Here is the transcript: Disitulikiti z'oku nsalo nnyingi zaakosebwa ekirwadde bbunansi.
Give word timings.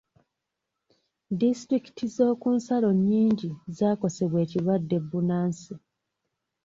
Disitulikiti 1.39 2.03
z'oku 2.15 2.47
nsalo 2.57 2.89
nnyingi 2.97 3.49
zaakosebwa 3.77 4.37
ekirwadde 4.45 4.97
bbunansi. 5.03 5.73